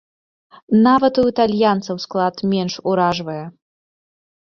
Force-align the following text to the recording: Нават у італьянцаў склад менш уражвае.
Нават 0.85 1.19
у 1.23 1.25
італьянцаў 1.31 1.95
склад 2.05 2.35
менш 2.53 2.73
уражвае. 2.93 3.37